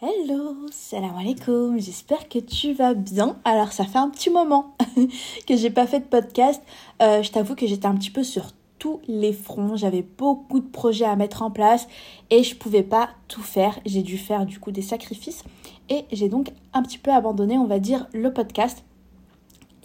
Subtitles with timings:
[0.00, 3.36] Hello, salam alaikum, j'espère que tu vas bien.
[3.44, 4.76] Alors ça fait un petit moment
[5.48, 6.62] que j'ai pas fait de podcast.
[7.02, 10.68] Euh, je t'avoue que j'étais un petit peu sur tous les fronts, j'avais beaucoup de
[10.68, 11.88] projets à mettre en place
[12.30, 13.80] et je pouvais pas tout faire.
[13.86, 15.42] J'ai dû faire du coup des sacrifices
[15.88, 18.84] et j'ai donc un petit peu abandonné, on va dire, le podcast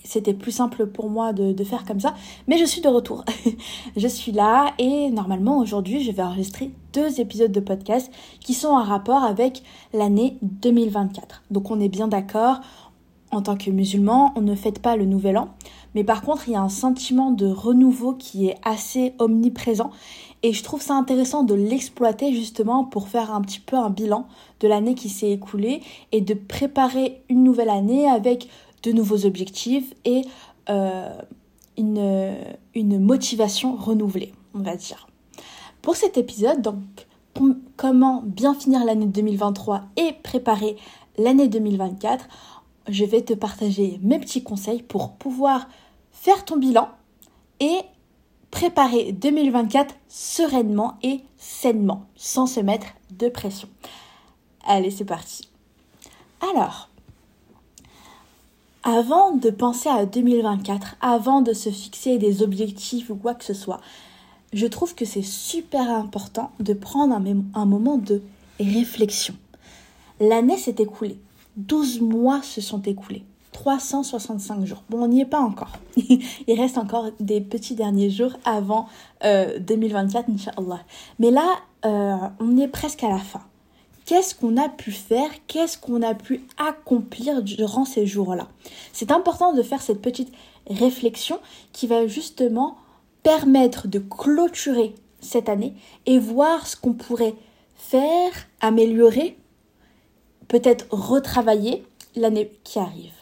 [0.04, 2.14] c'était plus simple pour moi de, faire comme ça.
[2.48, 3.26] Mais je suis de retour.
[3.98, 8.70] je suis là et normalement aujourd'hui je vais enregistrer deux épisodes de podcast qui sont
[8.70, 11.44] en rapport avec l'année 2024.
[11.52, 12.62] Donc on est bien d'accord,
[13.34, 15.50] en tant que musulman, on ne fête pas le nouvel an.
[15.96, 19.92] Mais par contre, il y a un sentiment de renouveau qui est assez omniprésent.
[20.44, 24.28] Et je trouve ça intéressant de l'exploiter justement pour faire un petit peu un bilan
[24.60, 28.50] de l'année qui s'est écoulée et de préparer une nouvelle année avec
[28.84, 30.22] de nouveaux objectifs et
[30.70, 31.10] euh,
[31.78, 32.36] une,
[32.76, 35.08] une motivation renouvelée, on va dire.
[35.84, 36.82] Pour cet épisode, donc,
[37.76, 40.78] comment bien finir l'année 2023 et préparer
[41.18, 42.26] l'année 2024,
[42.88, 45.68] je vais te partager mes petits conseils pour pouvoir
[46.14, 46.88] faire ton bilan
[47.60, 47.80] et
[48.50, 52.88] préparer 2024 sereinement et sainement, sans se mettre
[53.20, 53.68] de pression.
[54.66, 55.50] Allez, c'est parti.
[56.50, 56.88] Alors,
[58.84, 63.54] avant de penser à 2024, avant de se fixer des objectifs ou quoi que ce
[63.54, 63.82] soit,
[64.54, 68.22] je trouve que c'est super important de prendre un, moment de
[68.60, 69.36] réflexion.
[70.20, 71.18] L'année s'est écoulée.
[71.58, 73.24] 12 mois se sont écoulés.
[73.52, 74.84] 365 jours.
[74.90, 75.74] Bon, on n'y est pas encore.
[75.98, 78.88] Il reste encore des petits derniers jours avant
[79.24, 80.82] 2024, euh, Inch'Allah.
[81.20, 81.48] Mais là,
[81.86, 83.42] euh, on est presque à la fin
[84.06, 88.48] qu'est-ce qu'on a pu faire, qu'est-ce qu'on a pu accomplir durant ces jours-là?
[88.92, 90.34] C'est important de faire cette petite
[90.70, 91.40] réflexion
[91.72, 92.78] qui va justement
[93.24, 95.74] permettre de clôturer cette année
[96.06, 97.36] et voir ce qu'on pourrait
[97.76, 99.38] faire, améliorer,
[100.48, 103.14] peut-être retravailler l'année qui arrive.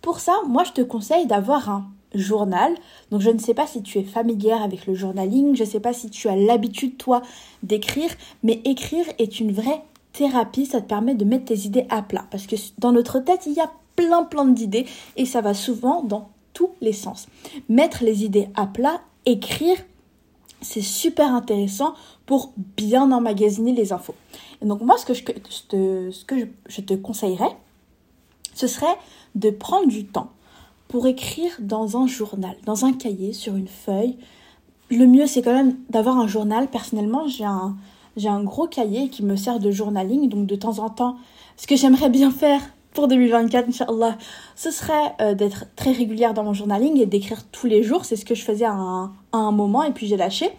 [0.00, 2.74] Pour ça, moi je te conseille d'avoir un journal.
[3.10, 5.80] Donc je ne sais pas si tu es familière avec le journaling, je ne sais
[5.80, 7.22] pas si tu as l'habitude toi
[7.62, 8.10] d'écrire,
[8.42, 12.26] mais écrire est une vraie thérapie, ça te permet de mettre tes idées à plat
[12.30, 14.86] parce que dans notre tête, il y a plein plein d'idées
[15.16, 16.28] et ça va souvent dans
[16.80, 17.28] les sens.
[17.68, 19.76] Mettre les idées à plat, écrire,
[20.60, 21.94] c'est super intéressant
[22.26, 24.14] pour bien emmagasiner les infos.
[24.62, 25.22] Donc moi, ce que je,
[26.10, 27.56] ce que je te conseillerais,
[28.54, 28.98] ce serait
[29.34, 30.30] de prendre du temps
[30.88, 34.18] pour écrire dans un journal, dans un cahier, sur une feuille.
[34.90, 36.68] Le mieux, c'est quand même d'avoir un journal.
[36.68, 37.76] Personnellement, j'ai un,
[38.16, 40.28] j'ai un gros cahier qui me sert de journaling.
[40.28, 41.16] Donc, de temps en temps,
[41.56, 42.60] ce que j'aimerais bien faire
[42.92, 44.18] pour 2024, Inch'Allah,
[44.54, 48.04] ce serait euh, d'être très régulière dans mon journaling et d'écrire tous les jours.
[48.04, 50.50] C'est ce que je faisais à un, moment et puis j'ai lâché.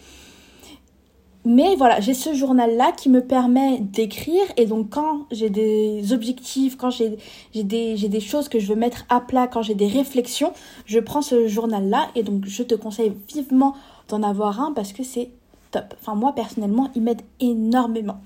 [1.46, 6.78] Mais voilà, j'ai ce journal-là qui me permet d'écrire et donc quand j'ai des objectifs,
[6.78, 7.18] quand j'ai
[7.54, 10.54] des, des choses que je veux mettre à plat, quand j'ai des réflexions,
[10.86, 13.76] je prends ce journal-là et donc je te conseille vivement
[14.08, 15.32] d'en avoir un parce que c'est
[15.72, 15.94] top.
[16.00, 18.22] Enfin moi personnellement, il m'aide énormément.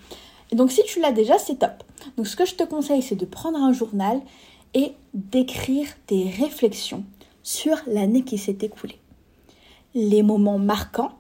[0.52, 1.84] Et donc si tu l'as déjà, c'est top.
[2.16, 4.22] Donc ce que je te conseille, c'est de prendre un journal
[4.74, 7.04] et d'écrire tes réflexions
[7.44, 9.00] sur l'année qui s'est écoulée.
[9.96, 11.14] Les moments marquants,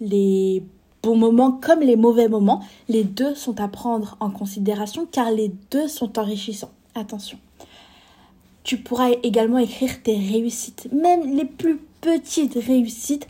[0.00, 0.62] les
[1.02, 5.52] bons moments comme les mauvais moments, les deux sont à prendre en considération car les
[5.70, 6.72] deux sont enrichissants.
[6.94, 7.38] Attention.
[8.62, 10.88] Tu pourras également écrire tes réussites.
[10.92, 13.26] Même les plus petites réussites,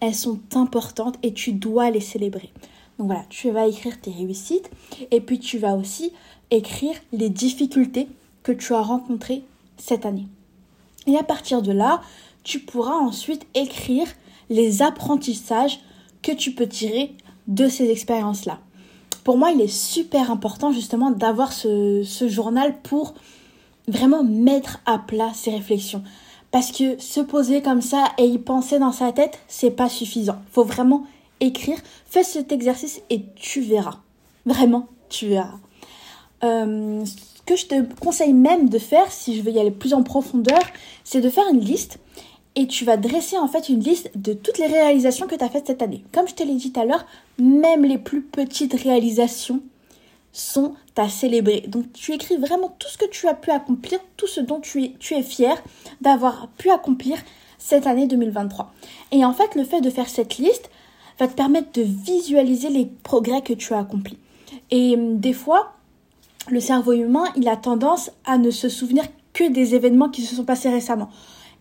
[0.00, 2.50] elles sont importantes et tu dois les célébrer.
[2.98, 4.70] Donc voilà, tu vas écrire tes réussites
[5.10, 6.12] et puis tu vas aussi
[6.50, 8.08] écrire les difficultés
[8.42, 9.42] que tu as rencontrées
[9.76, 10.28] cette année.
[11.06, 12.00] Et à partir de là,
[12.42, 14.06] tu pourras ensuite écrire
[14.50, 15.80] les apprentissages
[16.22, 17.14] que tu peux tirer
[17.48, 18.58] de ces expériences-là.
[19.24, 23.14] Pour moi, il est super important justement d'avoir ce, journal pour
[23.88, 26.02] vraiment mettre à plat ses réflexions.
[26.50, 30.36] Parce que se poser comme ça et y penser dans sa tête, c'est pas suffisant.
[30.52, 31.04] Faut vraiment
[31.40, 31.78] écrire.
[32.06, 33.98] Fais cet exercice et tu verras.
[34.46, 35.58] Vraiment, tu verras.
[36.44, 39.94] Euh, ce que je te conseille même de faire, si je veux y aller plus
[39.94, 40.60] en profondeur,
[41.02, 41.98] c'est de faire une liste
[42.56, 45.48] et tu vas dresser en fait une liste de toutes les réalisations que tu as
[45.48, 46.04] faites cette année.
[46.12, 47.04] Comme je te l'ai dit tout à l'heure,
[47.38, 49.60] même les plus petites réalisations
[50.32, 51.64] sont à célébrer.
[51.66, 54.84] Donc tu écris vraiment tout ce que tu as pu accomplir, tout ce dont tu
[54.84, 55.62] es, fier
[56.00, 57.18] d'avoir pu accomplir
[57.58, 58.72] cette année 2023.
[59.12, 60.70] Et en fait, le fait de faire cette liste
[61.18, 64.18] va te permettre de visualiser les progrès que tu as accomplis.
[64.70, 65.73] Et hum, des fois,
[66.48, 70.34] le cerveau humain, il a tendance à ne se souvenir que des événements qui se
[70.34, 71.10] sont passés récemment.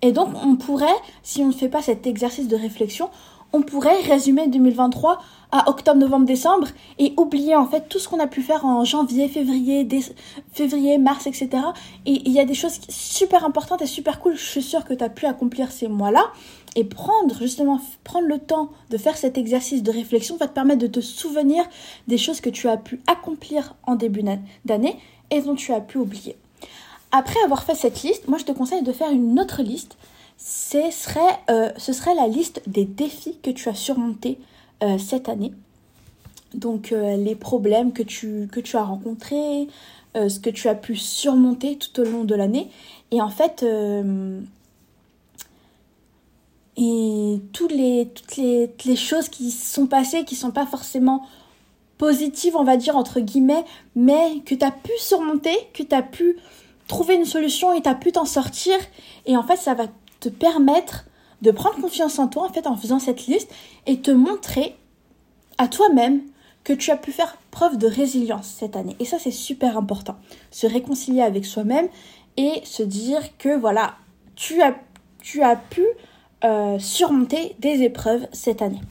[0.02, 0.86] Et donc, on pourrait,
[1.24, 3.10] si on ne fait pas cet exercice de réflexion,
[3.54, 5.22] on pourrait résumer 2023
[5.52, 8.84] à octobre, novembre, décembre et oublier en fait tout ce qu'on a pu faire en
[8.84, 9.88] janvier, février,
[10.52, 11.50] février, mars, etc.
[12.08, 14.96] Et il y a des choses super importantes et super cool, je suis sûre que
[14.96, 16.26] tu as pu accomplir ces mois-là.
[16.76, 20.82] Et prendre justement, prendre le temps de faire cet exercice de réflexion va te permettre
[20.82, 21.64] de te souvenir
[22.08, 24.24] des choses que tu as pu accomplir en début
[24.66, 24.98] d'année
[25.30, 26.36] et dont tu as pu oublier.
[27.12, 29.98] Après avoir fait cette liste, moi je te conseille de faire une autre liste.
[30.38, 31.20] Ce serait,
[31.52, 31.70] euh,
[32.16, 34.40] la liste des défis que tu as surmontés
[34.82, 35.54] euh, cette année.
[36.56, 39.68] Donc euh, les problèmes que tu, que tu as rencontrés,
[40.16, 42.70] ce que tu as pu surmonter tout au long de l'année.
[43.10, 43.66] Et en fait,
[46.78, 51.26] et toutes les choses qui sont passées, qui sont pas forcément
[51.98, 53.64] positives, on va dire, entre guillemets,
[53.96, 56.38] mais que tu as pu surmonter, que tu as pu
[56.88, 58.76] trouver une solution et tu as pu t'en sortir.
[59.26, 59.86] Et en fait, ça va
[60.20, 61.06] te permettre
[61.42, 63.50] de prendre confiance en toi, en fait, en faisant cette liste
[63.86, 64.76] et te montrer
[65.58, 66.22] à toi-même
[66.64, 68.96] que tu as pu faire preuve de résilience cette année.
[69.00, 70.18] Et ça, c'est super important.
[70.52, 71.90] Se réconcilier avec soi-même
[72.38, 73.96] et se dire que voilà,
[74.36, 74.76] tu as,
[75.22, 75.86] tu as pu
[76.46, 78.82] euh, surmonter des épreuves cette année.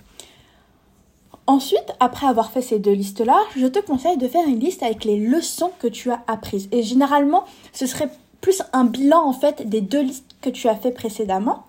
[1.46, 5.04] Ensuite, après avoir fait ces deux listes-là, je te conseille de faire une liste avec
[5.04, 6.68] les leçons que tu as apprises.
[6.72, 8.08] Et généralement, ce serait
[8.40, 11.64] plus un bilan en fait des deux listes que tu as fait précédemment.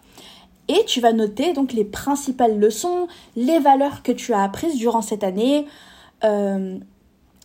[0.67, 5.01] Et tu vas noter donc les principales leçons, les valeurs que tu as apprises durant
[5.01, 5.65] cette année.
[6.23, 6.77] Euh,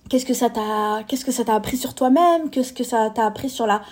[0.08, 3.26] qu'est-ce que ça t'a, qu'est-ce que ça t'a appris sur toi-même Qu'est-ce que ça t'a
[3.26, 3.82] appris sur la,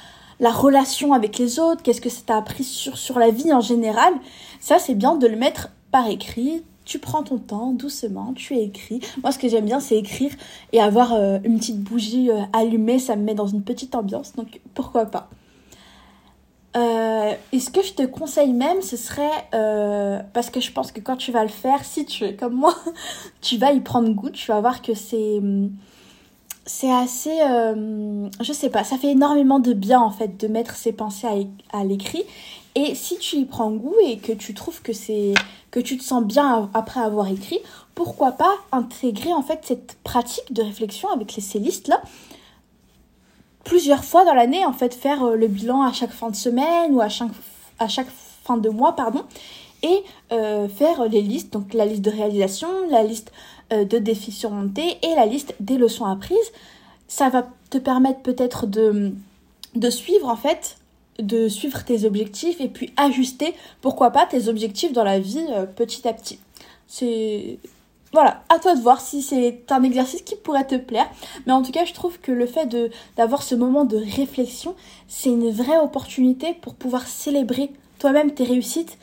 [0.40, 4.12] la relation avec les autres Qu'est-ce que ça t'a appris sur, la vie en général
[4.60, 9.00] Ça, c'est bien de le mettre par écrit, tu prends ton temps doucement, tu écris.
[9.22, 10.30] Moi, ce que j'aime bien, c'est écrire
[10.72, 12.98] et avoir euh, une petite bougie euh, allumée.
[12.98, 15.28] Ça me met dans une petite ambiance, donc pourquoi pas.
[16.76, 19.48] Euh, et ce que je te conseille même, ce serait,
[20.32, 22.74] parce que je pense que quand tu vas le faire, si tu es comme moi,
[23.40, 25.40] tu vas y prendre goût, tu vas voir que c'est...
[26.66, 27.38] C'est assez...
[28.40, 31.84] je sais pas, ça fait énormément de bien en fait de mettre ses pensées à,
[31.84, 32.24] l'écrit.
[32.74, 35.32] Et si tu y prends goût et que tu trouves que c'est
[35.70, 37.60] que tu te sens bien après avoir écrit,
[37.94, 42.02] pourquoi pas intégrer en fait cette pratique de réflexion avec les, ces listes là
[43.66, 46.94] plusieurs fois dans l'année en fait faire euh, le bilan à chaque fin de semaine
[46.94, 47.32] ou à chaque
[47.78, 48.06] à chaque
[48.44, 49.24] fin de mois pardon
[49.82, 54.32] et euh, faire les listes donc la liste de réalisation, la liste euh, de défis
[54.32, 56.52] surmontés et la liste des leçons apprises.
[57.08, 59.12] Ça va te permettre peut-être de
[59.74, 60.78] de suivre en fait
[61.18, 65.66] de suivre tes objectifs et puis ajuster, pourquoi pas, tes objectifs dans la vie euh,
[65.66, 66.38] petit à petit.
[66.86, 67.58] C'est
[68.12, 71.08] voilà, à toi de voir si c'est un exercice qui pourrait te plaire.
[71.44, 72.74] Mais en tout cas, je trouve que le fait
[73.16, 74.74] d'avoir ce moment de réflexion,
[75.08, 78.98] c'est une vraie opportunité pour pouvoir célébrer toi-même tes réussites,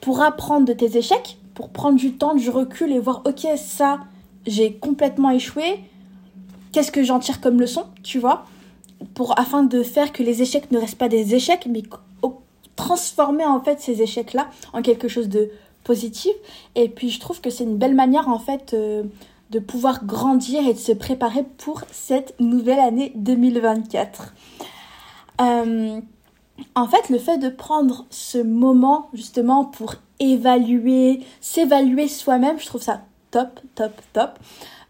[0.00, 4.00] pour apprendre de tes échecs, pour prendre du temps, du recul et voir OK, ça,
[4.46, 5.80] j'ai complètement échoué.
[6.72, 8.46] Qu'est-ce que j'en tire comme leçon, tu vois?
[9.14, 11.82] Pour, afin de faire que les échecs ne restent pas des échecs, mais
[12.76, 15.50] transformer en fait ces échecs-là en quelque chose de
[15.84, 16.32] positif.
[16.74, 19.04] Et puis je trouve que c'est une belle manière en fait euh,
[19.50, 24.34] de pouvoir grandir et de se préparer pour cette nouvelle année 2024.
[25.40, 26.00] Euh,
[26.76, 32.82] en fait, le fait de prendre ce moment justement pour évaluer, s'évaluer soi-même, je trouve
[32.82, 34.38] ça top, top, top.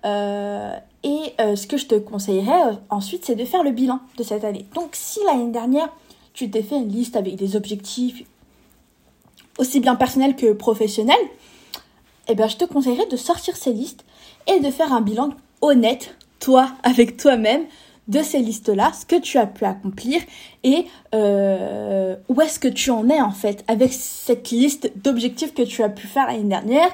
[0.04, 4.00] Euh, et euh, ce que je te conseillerais euh, ensuite, c'est de faire le bilan
[4.18, 4.66] de cette année.
[4.74, 5.88] Donc si l'année dernière,
[6.34, 8.22] tu t'es fait une liste avec des objectifs
[9.58, 11.16] aussi bien personnels que professionnels,
[12.28, 14.04] eh bien je te conseillerais de sortir ces listes
[14.46, 15.30] et de faire un bilan
[15.62, 17.64] honnête, toi, avec toi-même,
[18.08, 20.20] de ces listes-là, ce que tu as pu accomplir
[20.62, 25.62] et euh, où est-ce que tu en es en fait avec cette liste d'objectifs que
[25.62, 26.90] tu as pu faire l'année dernière.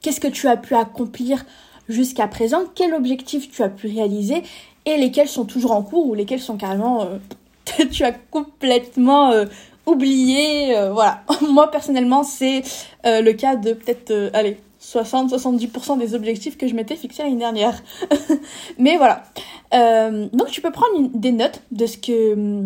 [0.00, 1.44] qu'est-ce que tu as pu accomplir
[1.88, 4.42] jusqu'à présent, quel objectif tu as pu réaliser
[4.84, 9.46] et lesquels sont toujours en cours ou lesquels sont carrément euh, tu as complètement euh,
[9.86, 10.76] oublié.
[10.76, 12.62] Euh, voilà, moi personnellement c'est
[13.04, 14.58] le cas de peut-être allez
[14.92, 17.82] 60-70% des objectifs que je m'étais fixés l'année dernière.
[18.78, 19.24] Mais voilà.
[19.72, 22.64] donc tu peux prendre des notes de ce que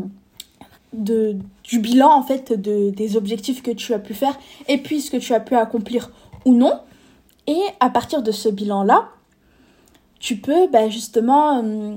[0.92, 4.38] de, du bilan en fait de, des objectifs que tu as pu faire
[4.68, 6.10] et puis ce que tu as pu accomplir
[6.44, 6.80] ou non.
[7.46, 9.08] Et à partir de ce bilan-là,
[10.20, 11.96] tu peux bah, justement euh,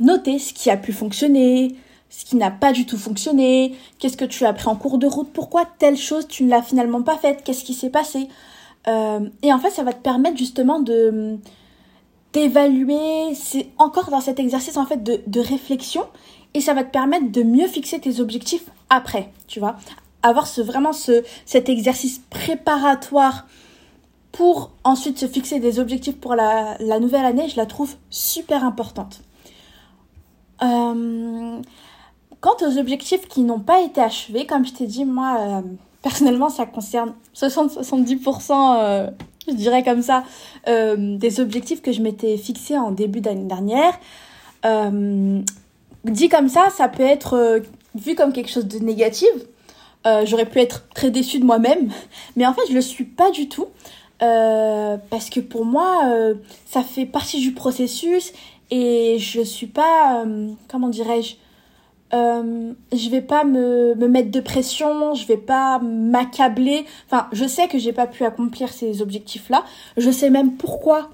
[0.00, 1.76] noter ce qui a pu fonctionner,
[2.08, 5.06] ce qui n'a pas du tout fonctionné, qu'est-ce que tu as appris en cours de
[5.06, 8.28] route, pourquoi telle chose tu ne l'as finalement pas faite, qu'est-ce qui s'est passé.
[8.88, 11.38] Euh, et en fait, ça va te permettre justement de
[12.32, 16.06] d'évaluer, c'est encore dans cet exercice en fait de, de réflexion,
[16.54, 19.76] et ça va te permettre de mieux fixer tes objectifs après, tu vois
[20.22, 23.46] avoir ce, vraiment ce, cet exercice préparatoire
[24.30, 28.64] pour ensuite se fixer des objectifs pour la, la nouvelle année, je la trouve super
[28.64, 29.20] importante.
[30.62, 31.60] Euh,
[32.40, 35.62] quant aux objectifs qui n'ont pas été achevés, comme je t'ai dit, moi, euh,
[36.02, 39.10] personnellement, ça concerne 60-70%, euh,
[39.48, 40.24] je dirais comme ça,
[40.66, 43.98] des objectifs que je m'étais fixés en début d'année dernière.
[46.04, 47.62] dit comme ça, ça peut être
[47.96, 49.30] vu comme quelque chose de négatif.
[50.24, 51.90] J'aurais pu être très déçue de moi-même,
[52.36, 53.66] mais en fait, je le suis pas du tout.
[54.22, 56.34] Euh, parce que pour moi, euh,
[56.66, 58.32] ça fait partie du processus
[58.70, 61.34] et je suis pas, euh, comment dirais-je,
[62.12, 66.84] je vais pas me, me, mettre de pression, je vais pas m'accabler.
[67.06, 69.64] Enfin, je sais que j'ai pas pu accomplir ces objectifs-là.
[69.96, 71.10] Je sais même pourquoi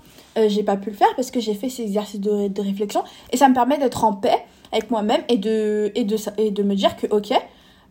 [0.47, 3.03] j'ai pas pu le faire parce que j'ai fait ces exercices de, de réflexion
[3.33, 6.63] et ça me permet d'être en paix avec moi-même et de, et, de, et de
[6.63, 7.33] me dire que, ok,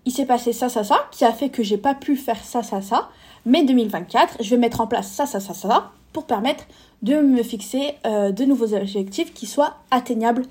[0.06, 2.64] il s'est passé ça, ça, ça, qui a fait que j'ai pas pu faire ça,
[2.64, 3.10] ça, ça.
[3.46, 6.66] Mais 2024, je vais mettre en place ça, ça, ça, ça, pour permettre
[7.02, 10.44] de me fixer euh, de nouveaux objectifs qui soient atteignables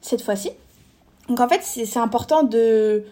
[0.00, 0.50] cette fois-ci.
[1.32, 3.04] Donc en fait, c'est important de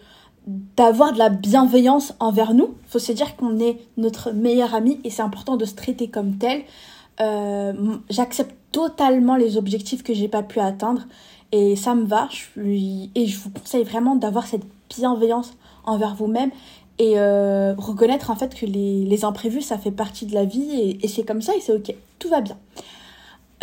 [0.45, 2.75] d'avoir de la bienveillance envers nous.
[2.85, 6.07] Il faut se dire qu'on est notre meilleur ami et c'est important de se traiter
[6.07, 6.61] comme tel.
[7.19, 7.73] Euh,
[8.11, 11.07] j'accepte totalement les objectifs que j'ai pas pu atteindre
[11.51, 12.29] et ça me va.
[12.59, 16.51] Et je vous conseille vraiment d'avoir cette bienveillance envers vous-même
[16.99, 21.07] et euh, reconnaître en fait que les, imprévus ça fait partie de la vie et,
[21.07, 22.57] c'est comme ça et c'est ok, tout va bien.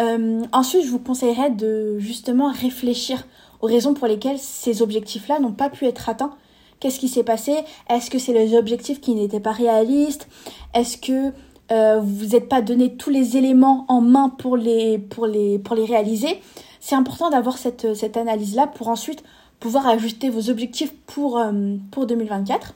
[0.00, 3.24] Euh, ensuite, je vous conseillerais de justement réfléchir
[3.60, 6.34] aux raisons pour lesquelles ces objectifs-là n'ont pas pu être atteints.
[6.80, 7.56] Qu'est-ce qui s'est passé?
[7.88, 10.28] Est-ce que c'est les objectifs qui n'étaient pas réalistes?
[10.74, 11.32] Est-ce que
[11.70, 15.74] euh, vous n'êtes pas donné tous les éléments en main pour les, pour les, pour
[15.74, 16.40] les réaliser?
[16.80, 19.24] C'est important d'avoir cette, cette analyse-là pour ensuite
[19.58, 21.42] pouvoir ajuster vos objectifs pour,
[21.90, 22.74] pour 2024.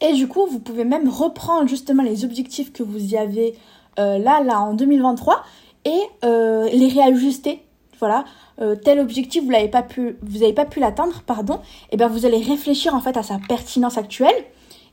[0.00, 3.54] Et du coup, vous pouvez même reprendre justement les objectifs que vous y avez
[3.98, 5.42] euh, là, là, en 2023
[5.84, 7.62] et euh, les réajuster.
[7.98, 8.24] Voilà,
[8.60, 11.54] euh, tel objectif vous n'avez pas pu, vous pas pu l'atteindre, pardon.
[11.54, 11.58] Et
[11.92, 14.44] eh bien vous allez réfléchir en fait à sa pertinence actuelle.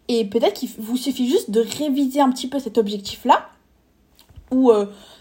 [0.07, 3.49] Et peut-être qu'il vous suffit juste de réviser un petit peu cet objectif-là
[4.51, 4.71] ou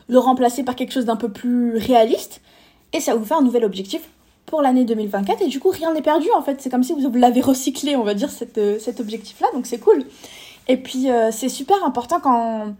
[0.08, 2.42] le remplacer par quelque chose d'un peu plus réaliste
[2.94, 4.08] et ça vous fait un nouvel objectif
[4.46, 6.60] pour l'année 2024 et du coup rien n'est perdu en fait.
[6.60, 9.78] C'est comme si vous l'avez recyclé on va dire euh, cet objectif là donc c'est
[9.78, 10.04] cool.
[10.68, 12.74] Et puis euh, c'est super important quand,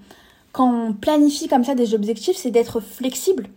[0.53, 3.49] quand on planifie comme ça des objectifs c'est d'être flexible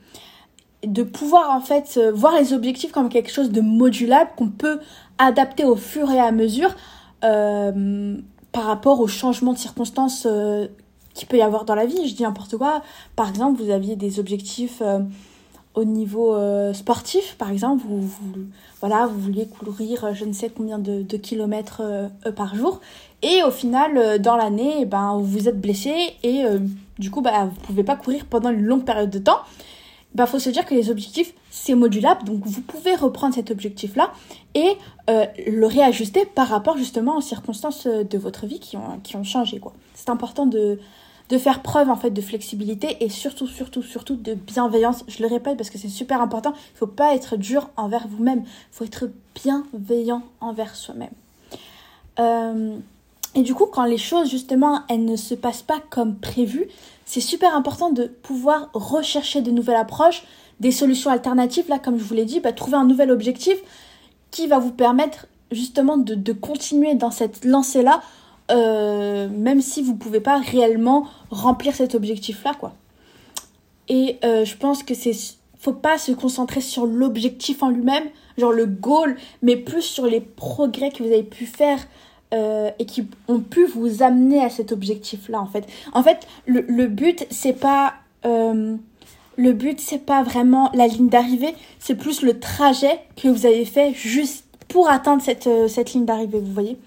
[0.86, 4.80] de pouvoir en fait euh, voir les objectifs comme quelque chose de modulable qu'on peut
[5.18, 6.76] adapter au fur et à mesure
[7.22, 10.28] par rapport aux changements de circonstances
[11.16, 12.08] qu'il peut y avoir dans la vie.
[12.08, 12.84] Je dis n'importe quoi.
[13.16, 14.84] Par exemple vous aviez des objectifs
[15.78, 18.10] au niveau euh, sportif, par exemple, vous,
[18.82, 22.82] voilà, vous vouliez courir euh, je ne sais combien de, kilomètres euh, par jour,
[23.22, 25.94] et au final, dans l'année, eh ben, vous êtes blessé,
[26.24, 26.44] et
[27.00, 29.40] du coup, bah, vous ne pouvez pas courir pendant une longue période de temps.
[30.16, 34.12] Bah, faut se dire que les objectifs, c'est modulable, donc vous pouvez reprendre cet objectif-là
[34.56, 39.24] et le réajuster par rapport justement aux circonstances de votre vie qui ont, qui ont
[39.24, 39.62] changé.
[39.94, 40.80] C'est important de,
[41.30, 45.04] de faire preuve en fait de flexibilité et surtout surtout surtout de bienveillance.
[45.08, 46.54] Je le répète parce que c'est super important.
[46.76, 48.44] Il faut pas être dur envers vous-même.
[48.46, 51.12] Il faut être bienveillant envers soi-même.
[52.20, 52.78] Euh,
[53.36, 56.68] et du coup, quand les choses justement elles ne se passent pas comme prévu,
[57.06, 60.24] c'est super important de pouvoir rechercher de nouvelles approches,
[60.60, 61.70] des solutions alternatives.
[61.70, 63.58] Là, comme je vous l'ai dit, bah, trouver un nouvel objectif
[64.32, 68.02] qui va vous permettre justement de, de continuer dans cette lancée là
[68.50, 72.74] euh, même si vous pouvez pas réellement remplir cet objectif-là, quoi.
[73.90, 75.14] Et euh, je pense que c'est
[75.60, 78.04] faut pas se concentrer sur l'objectif en lui-même,
[78.38, 81.80] genre le goal, mais plus sur les progrès que vous avez pu faire
[82.34, 85.66] euh, et qui ont pu vous amener à cet objectif-là, en fait.
[85.94, 87.94] En fait, le, but, c'est pas...
[88.24, 93.66] le but, c'est pas vraiment la ligne d'arrivée, c'est plus le trajet que vous avez
[93.66, 96.78] fait juste pour atteindre cette, cette ligne d'arrivée, vous voyez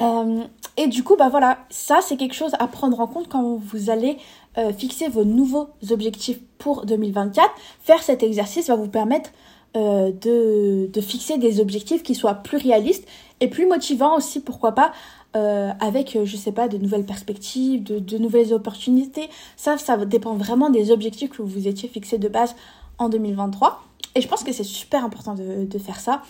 [0.00, 0.44] euh,
[0.76, 3.90] et du coup, bah voilà, ça c'est quelque chose à prendre en compte quand vous
[3.90, 4.16] allez
[4.56, 7.50] euh, fixer vos nouveaux objectifs pour 2024.
[7.82, 9.30] Faire cet exercice va vous permettre
[9.76, 13.06] euh, de, de, fixer des objectifs qui soient plus réalistes
[13.40, 14.92] et plus motivants aussi, pourquoi pas,
[15.32, 19.30] avec, je sais pas, de nouvelles perspectives, de, de, nouvelles opportunités.
[19.56, 22.56] Ça, ça dépend vraiment des objectifs que vous étiez fixés de base
[22.98, 23.80] en 2023.
[24.16, 26.22] Et je pense que c'est super important de, de faire ça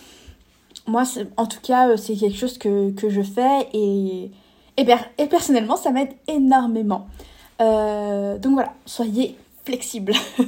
[0.87, 1.03] moi,
[1.37, 4.31] en tout cas, euh, c'est quelque chose que, je fais et,
[4.77, 7.07] et, personnellement, ça m'aide énormément.
[7.61, 10.13] Euh, donc voilà, soyez flexibles.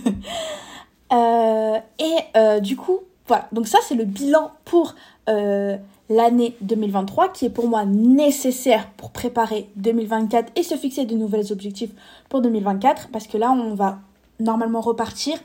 [1.14, 4.96] Euh, et du coup, Voilà, donc ça c'est le bilan pour
[5.30, 5.78] euh,
[6.10, 11.52] l'année 2023 qui est pour moi nécessaire pour préparer 2024 et se fixer de nouveaux
[11.52, 11.92] objectifs
[12.28, 14.00] pour 2024 parce que là on va
[14.40, 15.38] normalement repartir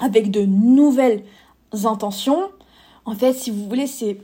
[0.00, 1.24] avec de nouvelles
[1.84, 2.48] intentions.
[3.04, 4.18] En fait, si vous voulez, c'est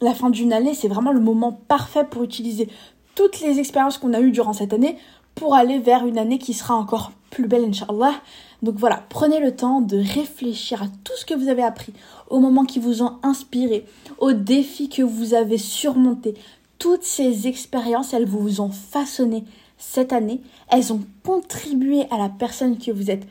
[0.00, 2.68] la fin d'une année, c'est vraiment le moment parfait pour utiliser
[3.14, 4.96] toutes les expériences qu'on a eues durant cette année
[5.34, 8.12] pour aller vers une année qui sera encore plus belle, Inch'Allah.
[8.62, 11.92] Donc voilà, prenez le temps de réfléchir à tout ce que vous avez appris,
[12.28, 13.86] aux moments qui vous ont inspiré,
[14.18, 16.34] aux défis que vous avez surmontés.
[16.78, 19.44] Toutes ces expériences, elles vous ont façonné
[19.78, 23.26] cette année, elles ont contribué à la personne que vous êtes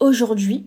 [0.00, 0.64] aujourd'hui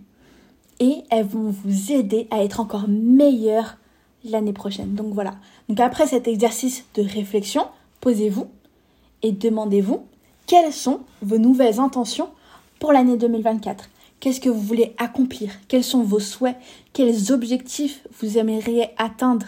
[0.79, 3.77] et elles vont vous aider à être encore meilleur
[4.23, 4.93] l'année prochaine.
[4.93, 5.35] Donc voilà.
[5.69, 7.65] Donc après cet exercice de réflexion,
[7.99, 8.47] posez-vous
[9.23, 10.03] et demandez-vous
[10.45, 12.29] quelles sont vos nouvelles intentions
[12.79, 13.89] pour l'année 2024.
[14.23, 15.51] Qu'est-ce que vous voulez accomplir?
[15.67, 16.55] Quels sont vos souhaits?
[16.93, 19.47] Quels objectifs vous aimeriez atteindre?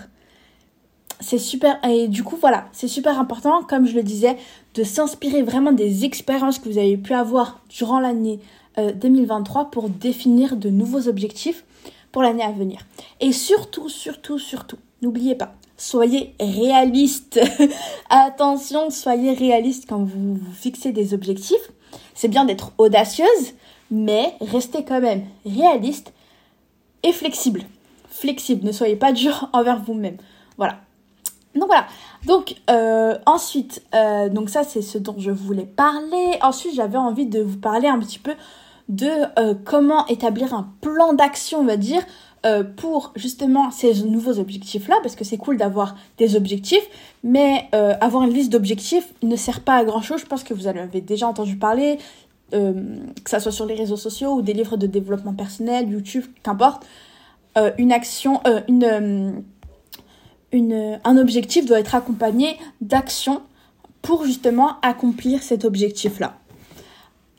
[1.22, 4.36] C'est super et du coup voilà, c'est super important comme je le disais
[4.74, 8.42] de s'inspirer vraiment des expériences que vous avez pu avoir durant l'année
[8.78, 11.64] 2023 euh, pour définir de nouveaux objectifs
[12.12, 12.82] pour l'année à venir.
[13.22, 17.40] Et surtout, surtout, surtout, n'oubliez pas, soyez réaliste.
[18.10, 21.72] Attention, soyez réaliste quand vous, vous fixez des objectifs.
[22.14, 23.54] C'est bien d'être audacieuse,
[23.92, 26.14] mais restez quand même réaliste
[27.04, 27.64] et flexible.
[28.10, 30.18] Flexible, ne soyez pas dur envers vous-même.
[30.58, 30.78] Voilà.
[31.56, 31.88] Donc voilà.
[32.26, 36.38] Donc euh, ensuite, euh, donc ça c'est ce dont je voulais parler.
[36.42, 38.34] Ensuite, j'avais envie de vous parler un petit peu
[38.90, 42.02] de euh, comment établir un plan d'action, on va dire,
[42.78, 46.88] pour justement ces nouveaux objectifs-là, parce que c'est cool d'avoir des objectifs,
[47.24, 47.68] mais
[48.02, 50.22] avoir une liste d'objectifs ne sert pas à grand-chose.
[50.22, 51.98] Je pense que vous en avez déjà entendu parler,
[52.56, 56.86] que ça soit sur les réseaux sociaux ou des livres de développement personnel, YouTube, qu'importe.
[57.78, 59.44] une action, une
[60.54, 63.42] un objectif doit être accompagné d'actions
[64.02, 66.38] pour justement accomplir cet objectif-là.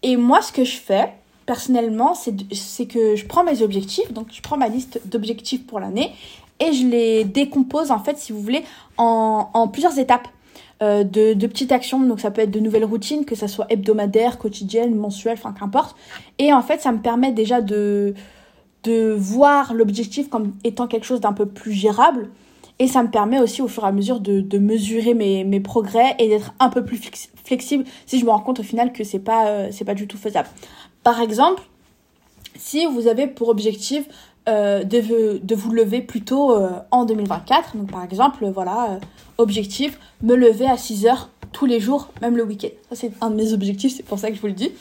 [0.03, 1.13] Et moi, ce que je fais,
[1.47, 6.13] personnellement, c'est que je prends mes objectifs, donc je prends ma liste d'objectifs pour l'année,
[6.59, 8.65] et je les décompose, en fait, si vous voulez,
[8.99, 10.29] en, plusieurs étapes.
[10.83, 14.37] Euh, de, petites actions, donc ça peut être de nouvelles routines, que ça soit hebdomadaire,
[14.37, 15.97] quotidienne, mensuelle, enfin qu'importe.
[16.39, 18.15] Et en fait, ça me permet déjà de,
[19.17, 22.31] voir l'objectif comme étant quelque chose d'un peu plus gérable
[22.79, 26.15] et ça me permet aussi au fur et à mesure de, mesurer mes, mes, progrès
[26.21, 27.01] et d'être un peu plus
[27.45, 30.07] flexible si je me rends compte au final que c'est pas, euh, c'est pas du
[30.07, 30.49] tout faisable.
[31.03, 31.65] Par exemple,
[32.55, 34.07] si vous avez pour objectif
[34.49, 38.99] euh, de, de, vous lever plutôt euh, en 2024, donc par exemple, voilà,
[39.39, 42.69] objectif, me lever à 6 heures tous les jours, même le week-end.
[42.91, 44.73] Ça, c'est un de mes objectifs, c'est pour ça que je vous le dis.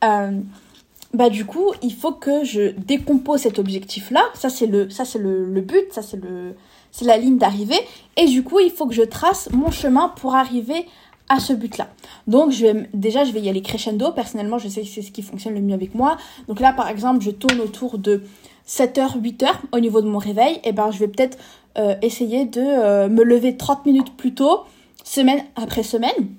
[0.00, 4.22] bah du coup, il faut que je décompose cet objectif-là.
[4.34, 6.54] Ça, c'est le, ça, c'est le, le but, ça, c'est le,
[6.92, 7.80] c'est la ligne d'arrivée.
[8.16, 10.86] Et du coup, il faut que je trace mon chemin pour arriver
[11.28, 11.88] à ce but-là.
[12.26, 14.12] Donc, je vais, déjà, je vais y aller crescendo.
[14.12, 16.18] Personnellement, je sais que c'est ce qui fonctionne le mieux avec moi.
[16.46, 18.22] Donc là, par exemple, je tourne autour de
[18.66, 20.60] 7h, 8h au niveau de mon réveil.
[20.64, 21.38] Et ben, je vais peut-être
[21.78, 24.60] euh, essayer de euh, me lever 30 minutes plus tôt,
[25.04, 26.34] semaine après semaine.